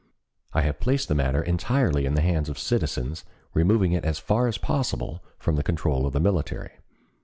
[0.51, 4.47] I have placed the matter entirely in the hands of citizens, removing it as far
[4.47, 6.71] as possible from the control of the military.